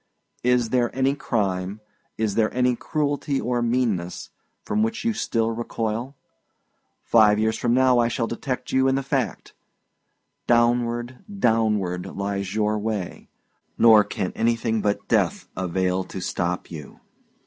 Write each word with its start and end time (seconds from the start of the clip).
Is 0.43 0.69
there 0.69 0.89
any 0.95 1.13
crime, 1.13 1.79
is 2.17 2.33
there 2.33 2.51
any 2.55 2.75
cruelty 2.75 3.39
or 3.39 3.61
meanness, 3.61 4.31
from 4.65 4.81
which 4.81 5.03
you 5.05 5.13
still 5.13 5.51
recoil? 5.51 6.15
Five 7.03 7.37
years 7.37 7.55
from 7.55 7.75
now 7.75 7.99
I 7.99 8.07
shall 8.07 8.25
detect 8.25 8.71
you 8.71 8.87
in 8.87 8.95
the 8.95 9.03
fact! 9.03 9.53
Downward, 10.47 11.23
downward, 11.37 12.07
lies 12.07 12.55
your 12.55 12.79
way; 12.79 13.29
nor 13.77 14.03
can 14.03 14.31
anything 14.35 14.81
but 14.81 15.07
death 15.07 15.47
avail 15.55 16.03
to 16.05 16.19
stop 16.19 16.71
you." 16.71 16.99